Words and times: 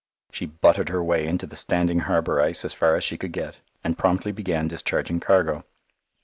She 0.31 0.47
butted 0.47 0.89
her 0.89 1.03
way 1.03 1.27
into 1.27 1.45
the 1.45 1.55
standing 1.55 1.99
harbour 1.99 2.41
ice 2.41 2.65
as 2.65 2.73
far 2.73 2.95
as 2.95 3.03
she 3.03 3.19
could 3.19 3.31
get, 3.33 3.57
and 3.83 3.99
promptly 3.99 4.31
began 4.31 4.67
discharging 4.67 5.19
cargo. 5.19 5.63